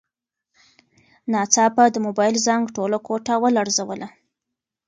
ناڅاپه 1.31 1.83
د 1.91 1.95
موبایل 2.05 2.35
زنګ 2.45 2.63
ټوله 2.75 2.97
کوټه 3.07 3.33
ولړزوله. 3.43 4.07